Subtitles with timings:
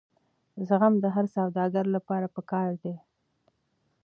[0.67, 2.95] زغم د هر سوداګر لپاره پکار دی.